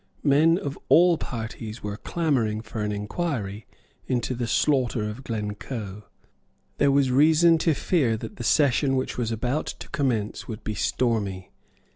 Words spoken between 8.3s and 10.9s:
the session which was about to commence would be